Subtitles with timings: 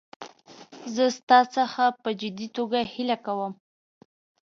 [0.95, 3.51] زه ستا څخه په جدي توګه هیله کوم.